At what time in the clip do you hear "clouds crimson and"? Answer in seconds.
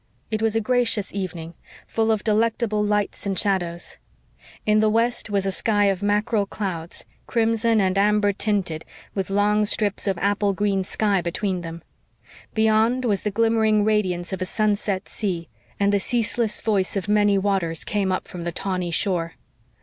6.47-7.95